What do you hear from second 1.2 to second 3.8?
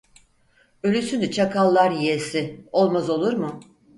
çakallar yiyesi, olmaz olur mu?